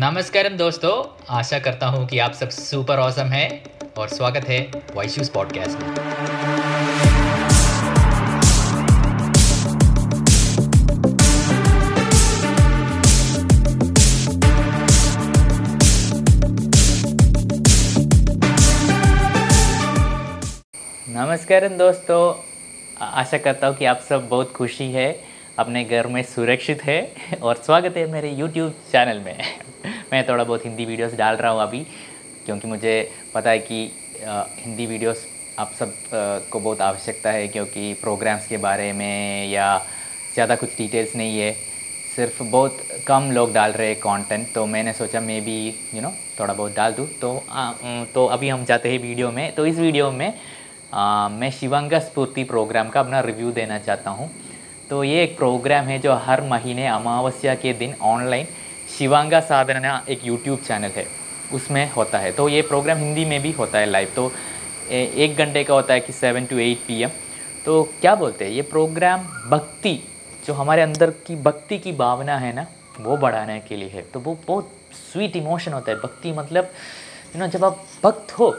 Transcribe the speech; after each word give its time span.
नमस्कारम 0.00 0.56
दोस्तों, 0.56 0.92
आशा 1.28 1.58
करता 1.58 1.86
हूँ 1.86 2.06
कि 2.06 2.18
आप 2.18 2.32
सब 2.32 2.48
सुपर 2.48 2.98
ऑसम 2.98 3.26
हैं 3.26 3.48
और 3.98 4.08
स्वागत 4.08 4.44
है 4.48 4.60
वॉइस 4.94 5.28
पॉडकास्ट 5.28 5.82
में। 5.82 5.88
नमस्कार 21.16 21.68
दोस्तों 21.68 22.34
आशा 23.00 23.38
करता 23.38 23.66
हूँ 23.66 23.76
कि 23.76 23.84
आप 23.84 24.00
सब 24.08 24.28
बहुत 24.28 24.52
खुशी 24.52 24.90
है। 24.92 25.29
अपने 25.60 25.82
घर 25.84 26.06
में 26.06 26.22
सुरक्षित 26.22 26.82
है 26.82 27.00
और 27.42 27.56
स्वागत 27.56 27.96
है 27.96 28.06
मेरे 28.10 28.30
YouTube 28.36 28.70
चैनल 28.92 29.18
में। 29.24 29.38
मैं 30.12 30.22
थोड़ा 30.28 30.44
बहुत 30.44 30.64
हिंदी 30.64 30.84
वीडियोस 30.84 31.14
डाल 31.14 31.36
रहा 31.36 31.50
हूँ 31.52 31.60
अभी 31.62 31.80
क्योंकि 32.46 32.68
मुझे 32.68 32.94
पता 33.34 33.50
है 33.50 33.58
कि 33.60 33.80
हिंदी 34.24 34.86
वीडियोस 34.86 35.26
आप 35.58 35.72
सबको 35.78 36.60
बहुत 36.60 36.80
आवश्यकता 36.80 37.30
है 37.30 37.46
क्योंकि 37.48 37.92
प्रोग्राम्स 38.00 38.46
के 38.46 38.56
बारे 38.56 38.92
में 38.92 39.50
या 39.50 39.68
ज़्यादा 40.34 40.56
कुछ 40.56 40.76
डिटेल्स 40.78 41.14
नहीं 41.16 41.38
है। 41.38 41.52
सिर्फ़ 42.16 42.42
बहुत 42.42 42.78
कम 43.06 43.30
लोग 43.32 43.52
डाल 43.54 43.72
रहे 43.72 43.88
हैं 43.88 43.96
कंटेंट 44.00 44.52
तो 44.54 44.66
मैंने 44.66 44.92
सोचा 44.92 45.20
मैं 45.20 45.40
भी 45.44 45.58
यू 45.94 46.02
नो 46.02 46.12
थोड़ा 46.40 46.52
बहुत 46.54 46.76
डाल 46.76 46.92
दूँ। 46.92 47.06
तो 47.20 47.36
आ, 47.50 47.72
तो 48.14 48.26
अभी 48.28 48.48
हम 48.48 48.64
जाते 48.64 48.92
हैं 48.92 48.98
वीडियो 49.00 49.30
में। 49.30 49.50
तो 49.54 49.66
इस 49.66 49.78
वीडियो 49.78 50.10
में 50.12 50.32
आ, 50.94 51.28
मैं 51.30 51.50
शिवांगा 51.52 51.98
स्फूर्ति 52.00 52.44
प्रोग्राम 52.44 52.88
का 52.88 53.00
अपना 53.00 53.20
रिव्यू 53.22 53.50
देना 53.52 53.78
चाहता 53.80 54.10
हूँ। 54.10 54.30
तो 54.90 55.02
ये 55.04 55.22
एक 55.24 55.36
प्रोग्राम 55.36 55.84
है 55.84 55.98
जो 55.98 56.14
हर 56.24 56.40
महीने 56.42 56.86
अमावस्या 56.86 57.54
के 57.54 57.72
दिन 57.72 57.94
ऑनलाइन 58.02 58.46
शिवांगा 58.98 59.40
साधना 59.40 60.04
एक 60.10 60.26
यूट्यूब 60.26 60.58
चैनल 60.58 60.90
है। 60.90 61.06
उसमें 61.54 61.90
होता 61.92 62.18
है। 62.18 62.32
तो 62.32 62.48
ये 62.48 62.62
प्रोग्राम 62.62 62.98
हिंदी 62.98 63.24
में 63.24 63.40
भी 63.42 63.52
होता 63.52 63.78
है 63.78 63.86
लाइव 63.86 64.12
तो 64.16 64.30
एक 64.90 65.36
घंटे 65.36 65.62
का 65.64 65.74
होता 65.74 65.94
है 65.94 66.00
कि 66.00 66.12
सेवन 66.12 66.46
टू 66.46 66.58
एट 66.58 66.78
पीएम 66.86 67.10
तो 67.64 67.82
क्या 68.00 68.14
बोलते 68.14 68.44
हैं? 68.44 68.52
ये 68.52 68.62
प्रोग्राम 68.64 69.22
भक्ति, 69.50 69.94
जो 70.46 70.54
हमारे 70.54 70.82
अंदर 70.82 71.10
की 71.26 71.36
भक्ति 71.38 71.78
की 71.78 71.92
भावना 71.94 72.38
है 72.38 72.54
ना, 72.54 72.66
वो 73.00 73.16
बढ़ाने 73.16 73.58
के 73.60 73.76
लिए 73.76 73.88
है। 73.88 74.02
तो 74.04 74.20
वो 74.20 74.38
बहुत 74.46 74.72
स्वीट 75.12 75.36
इमोशन 75.36 75.72
होता 75.72 75.92
है। 75.92 75.98
भक्ति 75.98 76.32
मतलब 76.32 76.70
यू 77.34 77.40
नो 77.40 77.46
जब 77.48 77.64
आप 77.64 77.84
भक्त 78.04 78.38
हो 78.38 78.50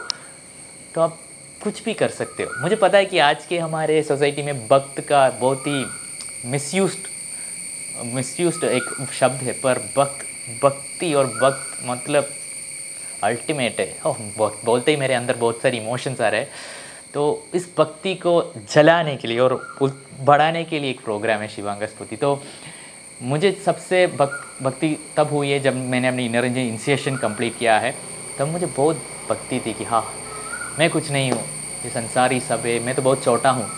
तो 0.95 1.01
आप 1.01 1.17
कुछ 1.63 1.83
भी 1.83 1.93
कर 1.93 2.09
सकते 2.11 2.43
हो। 2.43 2.61
मुझे 2.61 2.75
पता 2.77 2.97
है 2.97 3.05
कि 3.05 3.19
आज 3.21 3.45
के 3.45 3.57
हमारे 3.59 4.01
सोसाइटी 4.03 4.43
में 4.43 4.67
भक्त 4.67 5.01
का 5.09 5.29
बहुत 5.31 5.67
ही 5.67 5.83
मिसयूज्ड 6.45 7.07
मिसयूज्ड 8.05 8.63
एक 8.65 8.83
शब्द 9.13 9.41
है 9.43 9.53
पर 9.61 9.79
भक्त 9.97 10.25
भक्ति 10.63 11.13
और 11.13 11.25
भक्त 11.41 11.85
मतलब 11.85 12.29
अल्टीमेट 13.23 13.79
है। 13.79 13.95
ओह 14.05 14.17
बोलते 14.65 14.91
ही 14.91 14.97
मेरे 14.97 15.13
अंदर 15.13 15.35
बहुत 15.37 15.61
सारे 15.61 15.77
इमोशंस 15.77 16.21
आ 16.21 16.29
रहे 16.29 16.41
हैं। 16.41 16.49
तो 17.13 17.47
इस 17.55 17.67
भक्ति 17.77 18.13
को 18.15 18.33
जलाने 18.73 19.15
के 19.17 19.27
लिए 19.27 19.39
और 19.39 19.55
बढ़ाने 20.21 20.63
के 20.63 20.79
लिए 20.79 20.89
एक 20.89 21.03
प्रोग्राम 21.03 21.41
है 21.41 21.47
शिवांगा 21.47 21.85
स्फूर्ति 21.85 22.15
तो 22.15 22.41
मुझे 23.21 23.51
सबसे 23.65 24.05
भक, 24.09 24.41
भक्ति 24.63 24.97
तब 25.17 25.29
हुई 25.31 25.49
है 25.49 25.59
जब 25.59 25.75
मैंने 25.75 26.07
अपनी 26.07 26.25
इनर 26.25 26.45
इंजन 26.45 26.59
इनिशिएशन 26.59 27.17
कंप्लीट 27.17 27.57
किया 27.59 27.77
है। 27.79 27.95
तब 28.39 28.47
मुझे 28.47 28.65
बहुत 28.67 29.01
भक्ति 29.29 29.59
थी 29.59 29.73
कि 29.73 29.83
हाँ 29.83 30.03
मैं 30.79 30.89
कुछ 30.89 31.11
नहीं 31.11 31.31
हूँ 31.31 31.43
ये 31.83 31.89
संसारी 31.91 32.39
सब 32.39 32.65
है 32.65 32.79
मैं 32.79 32.95
तो 32.95 33.01
बहुत 33.01 33.23
छोटा 33.23 33.49
हूँ। 33.51 33.69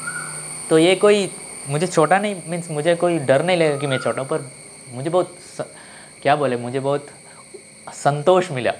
तो 0.69 0.77
ये 0.77 0.95
कोई 0.95 1.25
मुझे 1.69 1.87
छोटा 1.87 2.17
नहीं 2.19 2.35
मीन्स 2.47 2.69
मुझे 2.71 2.95
कोई 2.95 3.17
डर 3.19 3.43
नहीं 3.43 3.57
लगा 3.57 3.77
कि 3.77 3.87
मैं 3.87 3.97
छोटा 3.97 4.21
हूँ 4.21 4.29
पर 4.29 4.41
मुझे 4.93 5.09
बहुत 5.09 5.35
स, 5.57 5.61
क्या 6.21 6.35
बोले 6.35 6.57
मुझे 6.57 6.79
बहुत 6.79 7.07
संतोष 7.93 8.51
मिला 8.51 8.73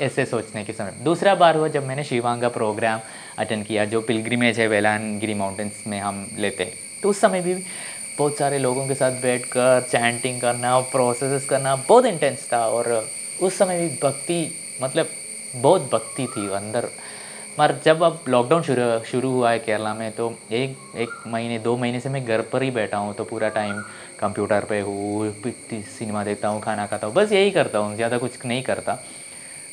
ऐसे 0.00 0.24
सोचने 0.26 0.64
के 0.64 0.72
समय। 0.72 0.92
दूसरा 1.04 1.34
बार 1.34 1.56
हुआ 1.56 1.68
जब 1.68 1.86
मैंने 1.86 2.04
शिवांगा 2.04 2.48
प्रोग्राम 2.48 3.00
अटेंड 3.38 3.64
किया 3.66 3.84
जो 3.84 4.00
पिलग्रिमेज 4.00 4.60
है 4.60 4.66
वेलानगिरी 4.68 5.34
माउंटेन्स 5.34 5.86
में 5.86 5.98
हम 6.00 6.26
लेते 6.38 6.64
हैं। 6.64 6.72
तो 7.02 7.10
उस 7.10 7.20
समय 7.20 7.40
भी 7.40 7.54
बहुत 8.18 8.36
सारे 8.38 8.58
लोगों 8.58 8.86
के 8.88 8.94
साथ 8.94 9.20
बैठ 9.22 9.44
कर 9.46 9.86
चैंटिंग 9.90 10.40
करना 10.40 10.78
प्रोसेस 10.92 11.46
करना 11.46 11.74
बहुत 11.88 12.06
इंटेंस 12.06 12.48
था 12.52 12.66
और 12.68 13.08
उस 13.42 13.58
समय 13.58 13.80
भी 13.80 13.88
भक्ति 14.02 14.40
मतलब 14.82 15.08
बहुत 15.56 15.90
भक्ति 15.92 16.26
थी 16.26 16.48
अंदर। 16.52 16.88
मगर 17.58 17.74
जब 17.84 18.02
अब 18.02 18.24
लॉकडाउन 18.28 18.62
शुरू 18.62 18.82
शुरू 19.04 19.30
हुआ 19.30 19.50
है 19.50 19.58
केरला 19.58 19.92
में 19.94 20.10
तो 20.12 20.28
एक 20.52 20.76
एक 20.96 21.10
महीने, 21.26 21.58
दो 21.58 21.76
महीने 21.76 22.00
से 22.00 22.08
मैं 22.08 22.24
घर 22.24 22.40
पर 22.42 22.62
ही 22.62 22.70
बैठा 22.70 22.96
हूँ 22.96 23.14
तो 23.14 23.24
पूरा 23.24 23.48
टाइम 23.48 23.80
कंप्यूटर 24.20 24.64
पे 24.64 24.80
हूँ 24.80 25.32
सिनेमा 25.72 26.24
देखता 26.24 26.48
हूँ, 26.48 26.60
खाना 26.60 26.86
खाता 26.86 27.06
हूँ, 27.06 27.14
बस 27.14 27.32
यही 27.32 27.50
करता 27.50 27.78
हूँ, 27.78 27.94
ज़्यादा 27.96 28.18
कुछ 28.18 28.44
नहीं 28.46 28.62
करता। 28.62 28.98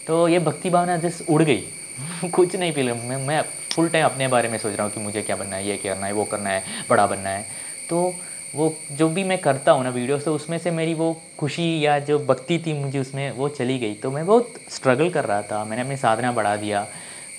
तो 0.08 0.28
ये 0.28 0.40
भक्ति 0.40 0.70
भावना 0.70 0.98
जस्ट 0.98 1.30
उड़ 1.30 1.42
गई। 1.44 1.64
कुछ 2.34 2.56
नहीं 2.56 2.72
फ़िल्म 2.72 2.98
मैं 3.10 3.18
मैं 3.28 3.42
फुल 3.76 3.90
टाइम 3.90 4.06
अपने 4.06 4.28
बारे 4.28 4.50
में 4.50 4.58
सोच 4.58 4.74
रहा 4.74 4.84
हूँ 4.84 4.94
कि 4.94 5.00
मुझे 5.00 5.22
क्या 5.22 5.36
बनना 5.36 5.56
है, 5.56 5.68
ये 5.68 5.78
करना 5.78 6.06
है, 6.06 6.14
वो 6.14 6.24
करना 6.26 6.50
है, 6.50 6.64
बड़ा 6.90 7.06
बनना 7.08 7.30
है। 7.30 7.46
तो 7.90 8.14
वो, 8.56 8.74
जो 8.92 9.08
भी 9.10 9.24
मैं 9.24 9.38
करता 9.38 9.72
हूँ 9.72 9.84
ना 9.84 9.90
वीडियोस 9.90 10.24
तो 10.26 10.34
उसमें 10.36 10.58
से 10.58 10.72
मेरी 10.72 10.94
वो 10.94 11.12
खुशी 11.40 11.86
या 11.86 11.98
जो 12.00 12.20
भक्ति 12.20 12.58
थी 12.66 12.74
मुझे 12.74 13.00
उसमें 13.00 13.32
वो 13.32 13.50
चली 13.50 13.78
गई। 13.80 13.94
तो 13.94 14.12
मैं 14.12 14.26
बहुत 14.26 14.54
स्ट्रगल 14.70 15.10
कर 15.10 15.26
रहा 15.26 15.42
था, 15.42 15.64
मैंने 15.66 15.82
अपनी 15.82 15.98
साधना 15.98 16.32
बढ़ा 16.32 16.56
दिया। 16.56 16.86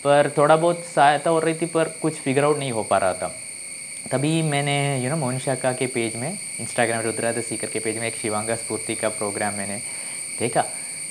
पर 0.05 0.33
थोड़ा 0.37 0.57
बहुत 0.57 0.85
सहायता 0.87 1.31
हो 1.31 1.39
रही 1.39 1.55
थी, 1.55 1.67
पर 1.67 1.89
कुछ 2.03 2.15
फिगर 2.15 2.45
आउट 2.45 2.59
नहीं 2.59 2.73
हो 2.73 2.83
पा 2.83 2.99
रहा 2.99 3.15
था। 3.15 3.33
तभी 4.13 4.43
मैंने 4.43 4.77
यू 4.99 5.11
नो 5.11 5.17
मोहन 5.17 5.39
शाखा 5.39 5.73
के 5.73 5.87
पेज 5.87 6.17
में 6.17 6.39
इंस्टाग्राम 6.61 7.03
रुद्रा 7.03 7.33
द 7.33 7.41
सीकर 7.41 7.67
के 7.67 7.79
पेज 7.79 7.99
में, 7.99 8.07
एक 8.07 8.17
शिवांगा 8.17 8.55
स्फूर्ति 8.57 8.95
का 8.95 9.09
प्रोग्राम 9.09 9.55
मैंने 9.55 9.81
देखा। 10.39 10.65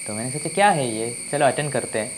तो 0.08 0.14
मैंने 0.14 0.32
सोचा, 0.32 0.50
क्या 0.50 0.70
है 0.70 0.88
ये? 0.90 1.16
चलो 1.32 1.46
अटेंड 1.46 1.72
करते 1.72 2.00
हैं। 2.00 2.12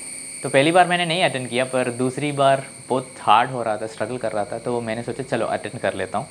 तो 0.43 0.49
पहली 0.49 0.71
बार 0.71 0.87
मैंने 0.87 1.05
नहीं 1.05 1.23
अटेंड 1.23 1.47
किया, 1.49 1.65
पर 1.65 1.89
दूसरी 1.91 2.31
बार 2.31 2.65
बहुत 2.89 3.15
हार्ड 3.19 3.49
हो 3.51 3.63
रहा 3.63 3.77
था 3.77 3.87
स्ट्रगल 3.87 4.17
कर 4.17 4.31
रहा 4.31 4.45
था 4.45 4.59
तो 4.59 4.79
मैंने 4.81 5.03
सोचा, 5.03 5.23
चलो 5.23 5.45
अटेंड 5.47 5.79
कर 5.81 5.93
लेता 5.93 6.17
हूँ। 6.17 6.27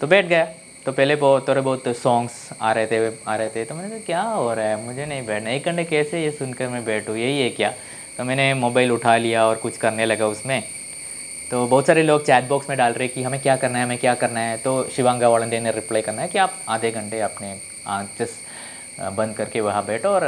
तो 0.00 0.06
बैठ 0.06 0.26
गया। 0.26 0.44
तो 0.86 0.92
पहले 0.92 1.14
बहुत, 1.16 1.48
थोड़े 1.48 1.60
बहुत 1.60 1.88
सॉन्ग्स 1.96 2.32
आ 2.62 2.72
रहे 2.72 2.86
थे, 2.86 2.98
आ 3.28 3.36
रहे 3.36 3.48
थे। 3.48 3.64
तो 3.64 3.74
मैंने 3.74 3.88
कहा, 3.88 3.98
क्या 3.98 4.22
हो 4.22 4.52
रहा 4.54 4.66
है? 4.66 4.84
मुझे 4.84 5.06
नहीं 5.06 5.24
बैठना 5.26 5.50
एक 5.50 5.64
घंटे 5.64 5.84
कैसे 5.84 6.22
ये 6.22 6.30
सुनकर 6.30 6.68
मैं 6.68 6.84
बैठूँ? 6.84 7.16
यही 7.16 7.40
है 7.40 7.48
क्या? 7.50 7.72
तो 8.18 8.24
मैंने 8.24 8.52
मोबाइल 8.56 8.92
उठा 8.92 9.16
लिया 9.16 9.46
और 9.46 9.56
कुछ 9.56 9.76
करने 9.76 10.06
लगा 10.06 10.26
उसमें। 10.26 10.62
तो 11.50 11.66
बहुत 11.66 11.86
सारे 11.86 12.02
लोग 12.02 12.24
चैट 12.26 12.48
बॉक्स 12.48 12.68
में 12.68 12.76
डाल 12.78 12.92
रहे 12.92 13.08
कि 13.08 13.22
हमें 13.22 13.40
क्या 13.40 13.56
करना 13.56 13.78
है, 13.78 13.84
हमें 13.84 13.98
क्या 13.98 14.14
करना 14.14 14.40
है। 14.40 14.56
तो 14.56 14.72
शिवांगा 14.96 15.28
वॉलंटियर 15.28 15.62
ने 15.62 15.72
रिप्लाई 15.72 16.02
करना 16.02 16.22
है 16.22 16.28
कि 16.28 16.38
आप 16.38 16.54
आधे 16.68 16.90
घंटे 16.90 17.20
अपने 17.20 17.54
जस्ट 18.18 19.06
बंद 19.16 19.34
करके 19.36 19.60
वहाँ 19.60 19.84
बैठो 19.86 20.08
और 20.08 20.24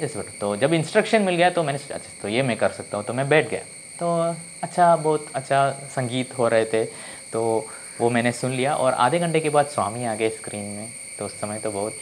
इस 0.00 0.16
बैठो 0.16 0.32
तो 0.40 0.54
जब 0.56 0.72
इंस्ट्रक्शन 0.74 1.22
मिल 1.22 1.34
गया 1.34 1.50
तो 1.50 1.62
मैंने 1.62 1.78
सोचा 1.78 1.94
अच्छा 1.94 2.10
तो 2.22 2.28
ये 2.28 2.42
मैं 2.42 2.56
कर 2.56 2.70
सकता 2.70 2.96
हूँ। 2.96 3.06
तो 3.06 3.14
मैं 3.14 3.28
बैठ 3.28 3.50
गया। 3.50 3.60
तो 4.00 4.34
अच्छा 4.62 4.94
बहुत 4.96 5.26
अच्छा 5.34 5.70
संगीत 5.90 6.36
हो 6.38 6.48
रहे 6.48 6.64
थे। 6.64 6.84
तो 7.32 7.68
वो 8.00 8.10
मैंने 8.10 8.32
सुन 8.32 8.52
लिया 8.52 8.74
और 8.74 8.92
आधे 8.94 9.18
घंटे 9.18 9.40
के 9.40 9.48
बाद 9.50 9.66
स्वामी 9.68 10.04
आ 10.04 10.14
गए 10.14 10.28
स्क्रीन 10.30 10.64
में। 10.66 10.88
तो 11.18 11.26
उस 11.26 11.40
समय 11.40 11.58
तो 11.58 11.70
बहुत 11.70 11.94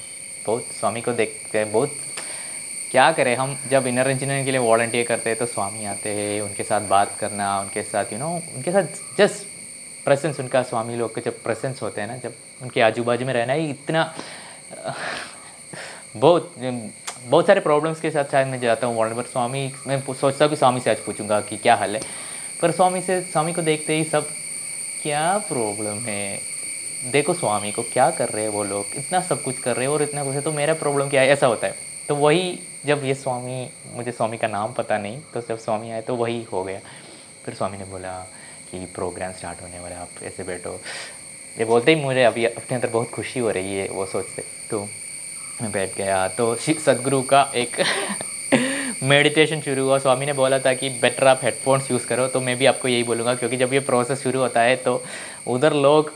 बहुत 0.46 0.64
स्वामी 0.80 1.00
को 1.00 1.12
देखते 1.12 1.64
बहुत 1.66 1.92
क्या 2.91 3.12
करें 3.12 3.37
हम? 3.37 3.56
जब 3.71 3.87
इनर 3.87 4.10
इंजीनियरिंग 4.10 4.44
के 4.44 4.50
लिए 4.50 4.60
वॉल्टियर 4.60 5.06
करते 5.06 5.31
हैं 5.31 5.38
तो 5.38 5.47
स्वामी 5.47 5.84
आते 5.84 6.09
हैं 6.09 6.41
उनके 6.43 6.62
साथ 6.62 6.81
बात 6.81 7.16
करना 7.21 7.60
उनके 7.60 7.82
साथ 7.82 8.04
यू 8.04 8.19
you 8.19 8.19
नो 8.19 8.38
know, 8.38 8.56
उनके 8.56 8.72
साथ 8.72 8.82
जस्ट 9.19 9.47
प्रेजेंस 10.04 10.41
उनका 10.41 10.62
स्वामी 10.62 10.97
लोग 10.97 11.15
के 11.15 11.21
जब 11.21 11.43
प्रेजेंस 11.43 11.82
होते 11.82 12.00
हैं 12.00 12.09
ना 12.09 12.16
जब 12.16 12.34
उनके 12.62 12.81
आजू 12.81 13.04
बाजू 13.04 13.26
में 13.26 13.32
रहना 13.34 13.53
ही 13.53 13.71
इतना 13.71 14.15
बहुत 16.16 16.54
बहुत 17.26 17.47
सारे 17.47 17.60
प्रॉब्लम्स 17.60 18.00
के 18.00 18.10
साथ 18.10 18.25
शायद 18.25 18.49
मैं 18.49 18.60
जाता 18.60 18.87
हूँ 18.87 18.97
वॉल्टियर 18.97 19.22
पर 19.22 19.28
स्वामी 19.28 19.72
मैं 19.87 20.15
सोचता 20.15 20.44
हूँ 20.44 20.50
कि 20.50 20.56
स्वामी 20.56 20.81
से 20.81 20.91
आज 20.91 20.97
पूछूँगा 20.97 21.41
कि 21.41 21.56
क्या 21.56 21.75
हाल 21.75 21.97
है। 21.97 22.03
पर 22.62 22.70
स्वामी 22.70 23.03
से 23.03 23.20
स्वामी 23.20 23.53
को 23.53 23.62
देखते 23.62 23.97
ही 23.97 24.05
सब 24.05 24.28
क्या 25.03 25.38
प्रॉब्लम 25.38 25.99
है? 25.99 26.41
देखो 27.12 27.34
स्वामी 27.34 27.72
को 27.72 27.82
क्या 27.82 28.10
कर 28.10 28.28
रहे 28.28 28.43
हैं 28.43 28.50
वो 28.50 28.65
लोग? 28.65 28.87
इतना 28.97 29.20
सब 29.20 29.43
कुछ 29.43 29.59
कर 29.59 29.76
रहे 29.76 29.87
हैं 29.87 29.93
और 29.93 30.03
इतना 30.03 30.25
कुछ 30.25 30.34
है 30.34 30.41
तो 30.41 30.53
मेरा 30.53 30.75
प्रॉब्लम 30.75 31.09
क्या 31.09 31.20
है? 31.20 31.28
ऐसा 31.28 31.47
होता 31.47 31.66
है। 31.66 31.88
तो 32.08 32.14
वही 32.16 32.58
जब 32.86 33.04
ये 33.04 33.14
स्वामी, 33.14 33.69
मुझे 33.94 34.12
स्वामी 34.12 34.37
का 34.38 34.49
नाम 34.49 34.72
पता 34.72 34.99
नहीं 34.99 35.20
तो 35.34 35.40
जब 35.40 35.58
स्वामी 35.58 35.90
आए 35.90 36.00
तो 36.02 36.14
वही 36.16 36.43
हो 36.52 36.62
गया। 36.64 36.81
फिर 37.44 37.55
स्वामी 37.55 37.78
ने 37.78 37.84
बोला 37.84 38.12
कि 38.70 38.78
प्रोग्राम 38.94 39.32
स्टार्ट 39.32 39.62
होने 39.62 39.78
वाला 39.81 39.96
आप 39.96 40.22
ऐसे 40.22 40.43
बैठो। 40.43 40.72
ये 41.58 41.64
बोलते 41.64 41.94
ही 41.94 42.02
मुझे 42.02 42.22
अभी 42.25 42.44
अपने 42.44 42.75
अंदर 42.75 42.88
बहुत 42.88 43.10
खुशी 43.10 43.40
हो 43.40 43.50
रही 43.50 43.76
है, 43.76 43.88
वो 43.88 44.06
सोचते 44.06 44.43
तो 44.70 44.81
मैं 45.62 45.70
बैठ 45.72 45.96
गया। 45.96 46.26
तो 46.28 46.55
सदगुरु 46.56 47.22
का 47.22 47.43
एक 47.55 47.76
मेडिटेशन 49.02 49.60
शुरू 49.60 49.84
हुआ। 49.84 49.99
स्वामी 49.99 50.26
ने 50.26 50.32
बोला 50.32 50.58
था 50.58 50.72
कि 50.75 50.88
बेटर 51.02 51.26
आप 51.26 51.40
हेडफोन्स 51.43 51.90
यूज़ 51.90 52.06
करो 52.06 52.26
तो 52.28 52.40
मैं 52.40 52.56
भी 52.58 52.66
आपको 52.66 52.88
यही 52.88 53.02
बोलूँगा, 53.02 53.34
क्योंकि 53.34 53.56
जब 53.56 53.72
ये 53.72 53.81
प्रोसेस 53.81 54.22
शुरू 54.22 54.40
होता 54.40 54.60
है 54.60 54.76
तो 54.76 55.02
उधर 55.46 55.72
लोग 55.75 56.12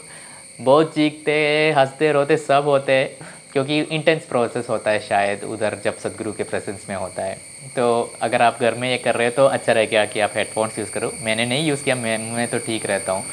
बहुत 0.61 0.95
चीखते, 0.95 1.35
हँसते, 1.77 2.13
रोते, 2.13 2.37
सब 2.37 2.65
होते। 2.67 2.93
हैं 2.93 3.31
क्योंकि 3.53 3.81
इंटेंस 3.81 4.25
प्रोसेस 4.27 4.69
होता 4.69 4.91
है 4.91 5.01
शायद 5.01 5.43
उधर 5.45 5.79
जब 5.85 5.97
सदगुरु 5.99 6.33
के 6.33 6.43
प्रेजेंस 6.43 6.87
में 6.89 6.95
होता 6.97 7.23
है। 7.23 7.35
तो 7.77 8.13
अगर 8.23 8.43
आप 8.43 8.61
घर 8.61 8.75
में 8.75 8.89
ये 8.91 8.97
कर 8.99 9.15
रहे 9.15 9.27
हो 9.27 9.33
तो 9.33 9.47
अच्छा 9.47 9.73
रहेगा 9.73 10.05
कि 10.05 10.21
आप 10.21 10.31
हेडफोन्स 10.35 10.79
यूज़ 10.79 10.91
करो। 10.91 11.11
मैंने 11.23 11.47
नहीं 11.47 11.67
यूज़ 11.69 11.85
किया, 11.85 11.95
मैं 11.97 12.19
मैं 12.33 12.47
तो 12.49 12.59
ठीक 12.59 12.87
रहता 12.87 13.13
हूँ। 13.13 13.25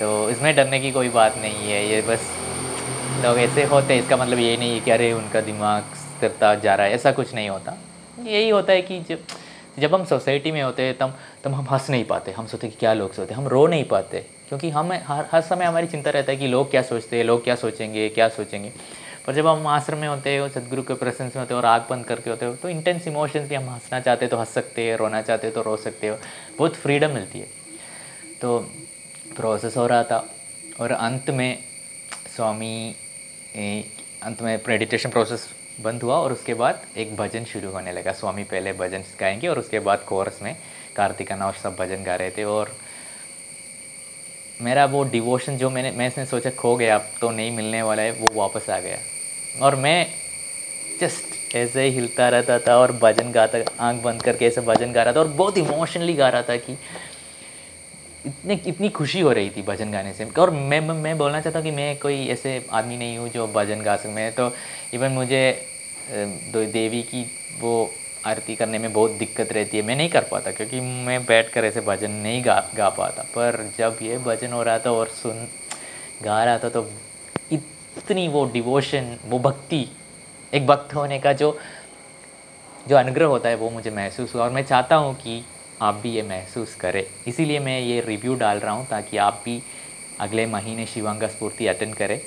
तो 0.00 0.30
इसमें 0.30 0.54
डरने 0.56 0.80
की 0.80 0.90
कोई 0.92 1.08
बात 1.10 1.36
नहीं 1.38 1.70
है, 1.70 1.86
ये 1.86 2.00
बस 2.02 2.30
लोग 3.24 3.38
ऐसे 3.38 3.64
होते 3.64 3.94
हैं, 3.94 4.02
इसका 4.02 4.16
मतलब 4.16 4.38
ये 4.38 4.56
नहीं 4.56 4.74
है 4.74 4.80
कि 4.80 4.90
अरे 4.90 5.12
उनका 5.12 5.40
दिमाग 5.40 5.84
करता 6.20 6.54
जा 6.56 6.74
रहा 6.74 6.86
है, 6.86 6.92
ऐसा 6.92 7.12
कुछ 7.12 7.34
नहीं 7.34 7.48
होता। 7.48 7.76
यही 8.20 8.48
होता 8.48 8.72
है 8.72 8.82
कि 8.82 9.00
जब 9.00 9.18
जब 9.78 9.94
हम 9.94 10.04
सोसाइटी 10.04 10.50
में 10.52 10.62
होते 10.62 10.82
हैं, 10.82 10.96
तब 10.98 11.14
तब 11.44 11.52
हम 11.54 11.66
हंस 11.70 11.88
नहीं 11.90 12.04
पाते। 12.04 12.32
हम 12.32 12.46
सोचते 12.46 12.68
कि 12.68 12.76
क्या 12.80 12.92
लोग 12.94 13.12
सोचते 13.12 13.34
हम 13.34 13.46
रो 13.48 13.66
नहीं 13.66 13.84
पाते, 13.84 14.24
क्योंकि 14.48 14.70
हम, 14.70 14.92
हर 15.06 15.24
हर 15.32 15.40
समय 15.40 15.64
हमारी 15.64 15.86
चिंता 15.86 16.10
रहता 16.10 16.32
है 16.32 16.38
कि 16.38 16.46
लोग 16.46 16.70
क्या 16.70 16.82
सोचते 16.82 17.16
हैं, 17.16 17.24
लोग 17.24 17.44
क्या 17.44 17.54
सोचेंगे 17.54 18.08
क्या 18.08 18.28
सोचेंगे। 18.30 18.72
पर 19.26 19.34
जब 19.34 19.46
हम 19.46 19.66
आश्रम 19.66 19.98
में 19.98 20.08
होते 20.08 20.30
हैं, 20.30 20.48
सदगुरु 20.48 20.82
के 20.82 20.94
प्रेजेंस 20.94 21.34
में 21.36 21.42
होते 21.42 21.54
हैं 21.54 21.60
और 21.60 21.66
आग 21.66 21.86
बंद 21.90 22.04
करके 22.04 22.30
होते 22.30 22.46
हो 22.46 22.54
तो 22.54 22.68
इंटेंस 22.68 23.06
इमोशंस 23.08 23.48
भी 23.48 23.54
हम 23.54 23.68
हंसना 23.70 24.00
चाहते 24.00 24.26
तो 24.26 24.36
हंस 24.36 24.48
सकते 24.50 24.82
हैं, 24.82 24.96
रोना 24.96 25.22
चाहते 25.22 25.50
तो 25.50 25.62
रो 25.62 25.76
सकते 25.76 26.08
हो। 26.08 26.16
बहुत 26.58 26.76
फ्रीडम 26.76 27.10
मिलती 27.10 27.38
है। 27.38 27.48
तो 28.40 28.58
प्रोसेस 29.36 29.76
हो 29.76 29.86
रहा 29.86 30.04
था 30.04 30.24
और 30.80 30.92
अंत 30.92 31.30
में 31.30 31.58
स्वामी 32.36 32.94
अंत 34.22 34.42
में 34.42 34.60
मेडिटेशन 34.68 35.10
प्रोसेस 35.10 35.48
बंद 35.80 36.02
हुआ 36.02 36.16
और 36.16 36.32
उसके 36.32 36.54
बाद 36.54 36.82
एक 36.96 37.16
भजन 37.16 37.44
शुरू 37.44 37.70
होने 37.70 37.92
लगा। 37.92 38.12
स्वामी 38.12 38.44
पहले 38.44 38.72
भजन 38.72 39.04
गाएँगे 39.20 39.48
और 39.48 39.58
उसके 39.58 39.78
बाद 39.80 40.04
कोरस 40.08 40.38
में 40.42 40.56
कार्तिका 40.96 41.36
नाव 41.36 41.52
सब 41.52 41.76
भजन 41.76 42.02
गा 42.04 42.16
रहे 42.16 42.30
थे 42.30 42.44
और 42.44 42.76
मेरा 44.62 44.84
वो 44.86 45.02
डिवोशन 45.04 45.56
जो 45.56 45.70
मैंने, 45.70 45.90
मैं 45.90 46.06
इसने 46.08 46.24
सोचा 46.26 46.50
खो 46.50 46.74
गया, 46.76 46.94
अब 46.94 47.06
तो 47.20 47.30
नहीं 47.30 47.50
मिलने 47.50 47.82
वाला 47.82 48.02
है, 48.02 48.12
वो 48.12 48.32
वापस 48.34 48.68
आ 48.70 48.78
गया। 48.80 48.98
और 49.60 49.76
मैं 49.76 50.06
जस्ट 51.00 51.54
ऐसे 51.56 51.82
ही 51.82 51.90
हिलता 51.90 52.28
रहता 52.28 52.58
था 52.58 52.76
और 52.78 52.92
भजन 52.92 53.32
गाता, 53.32 53.58
आँख 53.80 54.02
बंद 54.02 54.22
करके 54.22 54.46
ऐसे 54.46 54.60
भजन 54.60 54.92
गा 54.92 55.02
रहा 55.02 55.12
था 55.12 55.20
और 55.20 55.28
बहुत 55.28 55.58
इमोशनली 55.58 56.14
गा 56.14 56.28
रहा 56.28 56.42
था 56.42 56.56
कि 56.56 56.76
इतने, 58.26 58.54
इतनी 58.66 58.88
खुशी 58.90 59.20
हो 59.20 59.32
रही 59.32 59.50
थी 59.50 59.62
भजन 59.62 59.90
गाने 59.92 60.12
से। 60.12 60.24
और 60.38 60.50
मैं 60.50 60.80
मैं 60.80 61.16
बोलना 61.18 61.40
चाहता 61.40 61.58
हूँ 61.58 61.64
कि 61.64 61.70
मैं 61.72 61.96
कोई 61.98 62.26
ऐसे 62.28 62.64
आदमी 62.72 62.96
नहीं 62.96 63.16
हूँ 63.18 63.28
जो 63.28 63.46
भजन 63.54 63.82
गा 63.82 63.96
सकूँ। 63.96 64.12
मैं 64.14 64.30
तो 64.32 64.52
इवन 64.94 65.10
मुझे 65.12 65.42
देवी 66.54 67.02
की 67.02 67.24
वो 67.60 67.90
आरती 68.24 68.54
करने 68.56 68.78
में 68.78 68.92
बहुत 68.92 69.10
दिक्कत 69.12 69.52
रहती 69.52 69.76
है, 69.76 69.82
मैं 69.82 69.96
नहीं 69.96 70.08
कर 70.08 70.24
पाता 70.24 70.50
क्योंकि 70.52 70.80
मैं 70.80 71.24
बैठ 71.26 71.48
कर 71.52 71.64
ऐसे 71.64 71.80
भजन 71.82 72.10
नहीं 72.22 72.44
गा 72.44 72.58
गा 72.76 72.88
पाता। 72.90 73.22
पर 73.34 73.70
जब 73.78 73.98
ये 74.02 74.18
भजन 74.20 74.52
हो 74.52 74.62
रहा 74.62 74.78
था 74.78 74.90
और 74.92 75.08
सुन, 75.12 75.46
गा 76.22 76.44
रहा 76.44 76.58
था 76.58 76.68
तो 76.68 76.88
इतनी 77.52 78.26
वो 78.28 78.44
डिवोशन 78.52 79.16
वो 79.26 79.38
भक्ति, 79.40 79.86
एक 80.52 80.66
भक्त 80.66 80.94
होने 80.94 81.18
का 81.18 81.32
जो 81.34 81.58
जो 82.88 82.96
अनुग्रह 82.96 83.26
होता 83.26 83.48
है 83.48 83.54
वो 83.54 83.70
मुझे 83.70 83.90
महसूस 83.90 84.34
हुआ। 84.34 84.42
और 84.44 84.50
मैं 84.50 84.62
चाहता 84.64 84.96
हूँ 84.96 85.14
कि 85.16 85.42
आप 85.82 85.94
भी 85.94 86.10
ये 86.10 86.22
महसूस 86.22 86.74
करें। 86.74 87.04
इसीलिए 87.28 87.58
मैं 87.60 87.78
ये 87.80 88.00
रिव्यू 88.00 88.34
डाल 88.36 88.58
रहा 88.58 88.72
हूँ 88.72 88.86
ताकि 88.86 89.16
आप 89.18 89.40
भी 89.44 89.60
अगले 90.20 90.46
महीने 90.46 90.86
शिवांगा 90.86 91.28
स्फूर्ति 91.28 91.66
अटेंड 91.66 91.94
करें। 91.94 92.20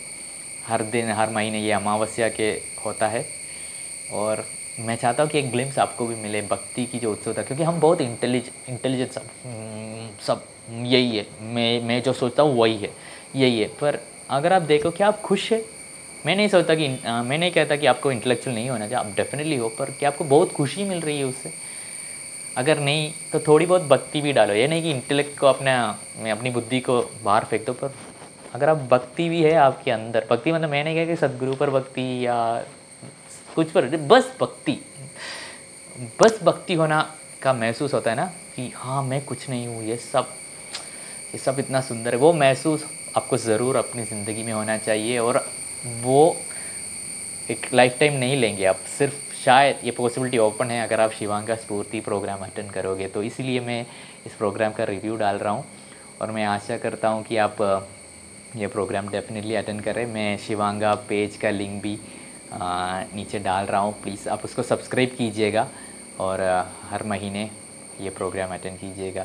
हर 0.68 0.84
दिन, 0.84 1.10
हर 1.12 1.30
महीने 1.30 1.60
ये 1.60 1.72
अमावस्या 1.72 2.30
के 2.30 2.50
होता 2.86 3.08
है। 3.08 3.26
और 4.14 4.46
मैं 4.80 4.96
चाहता 4.96 5.24
हूँ 5.24 5.32
कि 5.32 5.40
एक 5.40 5.50
ग्लिम्स 5.52 5.78
आपको 5.80 6.06
भी 6.08 6.16
मिले 6.16 6.42
भक्ति 6.42 6.86
की 6.86 7.00
जो 7.00 7.12
उत्सुकता 7.12 7.42
क्योंकि 7.44 7.64
हम 7.64 7.80
बहुत 7.80 8.02
इंटेलिज 8.02 8.50
इंटेलिजेंट 8.70 9.12
सब 9.12 9.28
सब 10.22 10.44
यही 10.84 11.18
है। 11.18 11.26
मैं 11.42 11.82
मैं 11.82 12.02
जो 12.04 12.14
सोचता 12.14 12.44
हूँ 12.44 12.58
वही 12.58 12.78
है 12.78 12.90
यही 13.36 13.60
है। 13.60 13.68
पर 13.82 14.00
अगर 14.30 14.54
आप 14.54 14.62
देखो 14.62 14.92
कि 14.92 15.04
आप 15.04 15.22
खुश 15.22 15.52
है? 15.52 15.64
मैं 16.26 16.36
नहीं 16.36 16.48
सोचता 16.48 16.76
कि 16.76 16.88
आ, 17.08 17.24
मैं 17.24 17.38
नहीं 17.38 17.52
कहता 17.52 17.76
कि 17.76 17.86
आपको 17.86 18.12
इंटेलेक्चुअल 18.12 18.56
नहीं 18.56 18.70
होना 18.70 18.88
चाहिए 18.88 19.10
आप 19.10 19.16
डेफिनेटली 19.16 19.56
हो 19.56 19.70
पर 19.70 19.92
क्या 20.00 20.10
आपको 20.10 20.24
बहुत 20.24 20.52
खुशी 20.52 20.84
मिल 20.84 21.02
रही 21.02 21.18
है 21.18 21.24
उससे? 21.24 21.52
अगर 22.58 22.80
नहीं 22.80 23.12
तो 23.32 23.40
थोड़ी 23.40 23.66
बहुत 23.66 23.82
भक्ति 23.82 24.22
भी 24.22 24.34
डालो। 24.34 24.54
ये 24.54 24.68
नहीं 24.68 24.82
कि 24.84 24.92
इंटेलेक्ट 24.92 25.38
को 25.40 25.48
अपना 25.48 25.78
अपनी 26.32 26.50
बुद्धि 26.50 26.80
को 26.80 27.02
बाहर 27.24 27.44
फेंक 27.44 27.66
दो 27.66 27.74
पर 27.74 27.94
अगर 28.54 28.70
आप 28.70 28.88
भक्ति 28.92 29.30
भी 29.30 29.42
है 29.44 29.54
आपके 29.54 29.92
अंदर 29.92 30.28
भक्ति 30.32 30.52
मतलब 30.52 30.70
मैं 30.70 30.84
नहीं 30.84 30.96
कह 30.96 31.06
कि 31.06 31.16
सदगुरु 31.16 31.54
पर 31.54 31.70
भक्ति 31.70 32.26
या 32.26 32.36
कुछ 33.56 33.72
पर 33.72 33.86
बस 33.98 34.32
भक्ति। 34.42 34.80
बस 36.22 36.40
भक्ति 36.44 36.74
होना 36.74 37.02
का 37.42 37.54
महसूस 37.54 37.94
होता 37.94 38.10
है 38.10 38.16
ना, 38.16 38.26
कि 38.56 38.72
हाँ 38.76 39.04
मैं 39.04 39.24
कुछ 39.26 39.50
नहीं 39.50 39.68
हूँ, 39.68 39.84
ये 39.84 39.98
सब 39.98 40.28
ये 41.26 41.38
सब 41.40 41.60
इतना 41.60 41.82
सुंदर 41.82 42.14
है। 42.14 42.20
वो 42.20 42.32
महसूस 42.34 42.86
आपको 43.18 43.38
ज़रूर 43.40 43.76
अपनी 43.76 44.04
ज़िंदगी 44.06 44.44
में 44.44 44.52
होना 44.54 44.78
चाहिए 44.78 45.18
और 45.20 45.38
वो 46.02 46.36
एक 47.52 47.68
लाइफ 47.74 47.98
टाइम 48.00 48.14
नहीं 48.16 48.38
लेंगे 48.38 48.66
आप। 48.66 48.80
सिर्फ़ 48.98 49.24
शायद 49.36 49.80
ये 49.84 49.92
पॉसिबिलिटी 49.92 50.38
ओपन 50.38 50.72
है, 50.72 50.82
अगर 50.84 51.00
आप 51.00 51.12
शिवांगा 51.12 51.56
स्फूर्ति 51.56 52.00
प्रोग्राम 52.02 52.40
अटेंड 52.46 52.72
करोगे 52.72 53.08
तो 53.08 53.24
इसीलिए 53.24 53.60
मैं 53.62 53.86
इस 54.26 54.34
प्रोग्राम 54.34 54.72
का 54.74 54.84
रिव्यू 54.84 55.16
डाल 55.16 55.38
रहा 55.38 55.54
हूँ 55.54 55.66
और 56.22 56.32
मैं 56.32 56.46
आशा 56.46 56.78
करता 56.78 57.08
हूँ 57.08 57.24
कि 57.24 57.38
आप 57.38 57.62
ये 58.56 58.68
प्रोग्राम 58.68 59.10
डेफिनेटली 59.10 59.56
अटेंड 59.56 59.82
करें। 59.84 60.06
मैं 60.08 60.38
शिवांगा 60.38 60.94
पेज 61.10 61.36
का 61.38 61.50
लिंक 61.52 61.82
भी 61.84 61.98
नीचे 62.56 63.40
डाल 63.40 63.66
रहा 63.66 63.82
हूँ 63.82 63.94
प्लीज़ 64.04 64.28
आप 64.30 64.44
उसको 64.46 64.64
सब्सक्राइब 64.64 65.16
कीजिएगा 65.18 65.68
और 66.20 66.42
हर 66.90 67.04
महीने 67.04 67.50
ये 68.02 68.10
प्रोग्राम 68.12 68.54
अटेंड 68.54 68.78
कीजिएगा। 68.80 69.24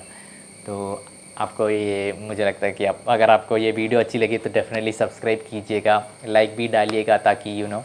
तो 0.67 1.05
आपको 1.39 1.69
ये, 1.71 2.13
मुझे 2.19 2.45
लगता 2.45 2.67
है 2.67 2.73
कि 2.73 2.85
आप, 2.85 3.05
अगर 3.09 3.31
आपको 3.31 3.57
ये 3.57 3.71
वीडियो 3.73 4.01
अच्छी 4.01 4.19
लगी 4.19 4.39
तो 4.39 4.51
डेफिनेटली 4.51 4.93
सब्सक्राइब 4.93 5.45
कीजिएगा 5.51 6.05
लाइक 6.27 6.57
भी 6.57 6.69
डालिएगा 6.69 7.17
ताकि 7.19 7.61
यू 7.61 7.67
नो 7.67 7.83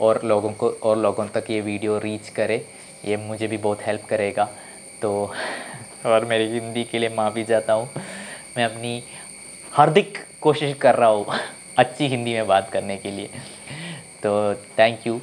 और 0.00 0.20
लोगों 0.24 0.52
को, 0.52 0.68
और 0.68 0.98
लोगों 0.98 1.26
तक 1.26 1.50
ये 1.50 1.60
वीडियो 1.60 1.98
रीच 1.98 2.28
करे, 2.28 2.64
ये 3.04 3.16
मुझे 3.18 3.46
भी 3.46 3.56
बहुत 3.58 3.86
हेल्प 3.86 4.04
करेगा। 4.08 4.48
तो 5.02 5.32
और 6.06 6.24
मेरी 6.24 6.48
हिंदी 6.50 6.84
के 6.84 6.98
लिए 6.98 7.08
माफ़ी 7.08 7.44
चाहता 7.44 7.72
हूँ। 7.72 7.88
मैं 8.56 8.64
अपनी 8.64 9.02
हार्दिक 9.72 10.18
कोशिश 10.40 10.74
कर 10.80 10.94
रहा 10.94 11.08
हूँ, 11.08 11.26
अच्छी 11.78 12.08
हिंदी 12.08 12.34
में 12.34 12.46
बात 12.46 12.70
करने 12.72 12.96
के 12.96 13.10
लिए। 13.10 13.30
तो 14.22 14.54
थैंक 14.78 15.06
यू 15.06 15.20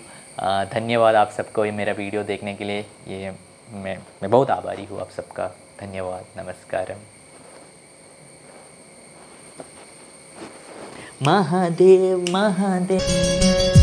धन्यवाद 0.74 1.15
आप 1.15 1.31
सबको 1.31 1.65
ये 1.65 1.71
मेरा 1.71 1.94
वीडियो 1.94 2.24
देखने 2.24 2.53
के 2.56 2.63
लिए। 2.63 2.86
ये 3.07 3.31
मैं 3.74 3.97
मैं 4.21 4.30
बहुत 4.31 4.50
आभारी 4.51 4.86
हूँ 4.86 5.00
आप 5.01 5.09
सबका। 5.12 5.47
धन्यवाद 5.81 6.25
नमस्कार 6.38 6.95
महादेव 11.24 12.25
महादेव। 12.31 13.75